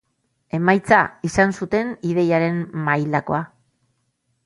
Emaitza, 0.57 1.01
izan 1.29 1.53
zuten 1.59 1.93
ideiaren 2.15 2.59
mailakoa. 2.89 3.47